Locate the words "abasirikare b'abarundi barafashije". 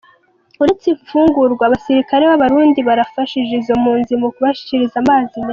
1.65-3.51